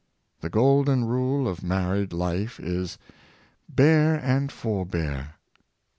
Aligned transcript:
The 0.39 0.49
golden 0.49 1.05
rule 1.05 1.47
of 1.47 1.61
married 1.61 2.11
life 2.11 2.59
is, 2.59 2.97
"bear 3.69 4.15
and 4.15 4.51
forbear." 4.51 5.35